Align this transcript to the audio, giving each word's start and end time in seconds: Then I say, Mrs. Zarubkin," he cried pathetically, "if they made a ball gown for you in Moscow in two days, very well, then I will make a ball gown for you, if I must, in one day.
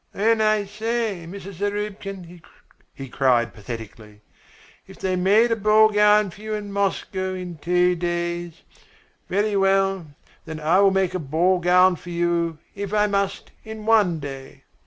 Then 0.13 0.41
I 0.41 0.65
say, 0.65 1.27
Mrs. 1.29 1.59
Zarubkin," 1.59 2.41
he 2.91 3.07
cried 3.07 3.53
pathetically, 3.53 4.21
"if 4.87 4.97
they 4.97 5.15
made 5.15 5.51
a 5.51 5.55
ball 5.55 5.89
gown 5.91 6.31
for 6.31 6.41
you 6.41 6.55
in 6.55 6.71
Moscow 6.71 7.35
in 7.35 7.59
two 7.59 7.93
days, 7.95 8.63
very 9.29 9.55
well, 9.55 10.07
then 10.45 10.59
I 10.59 10.79
will 10.79 10.89
make 10.89 11.13
a 11.13 11.19
ball 11.19 11.59
gown 11.59 11.97
for 11.97 12.09
you, 12.09 12.57
if 12.73 12.95
I 12.95 13.05
must, 13.05 13.51
in 13.63 13.85
one 13.85 14.19
day. 14.19 14.63